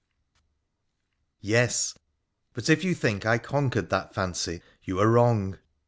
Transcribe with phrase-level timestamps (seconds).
[1.41, 1.93] Yes;
[2.53, 5.59] but if you think I conquered that fancy, you are wrong.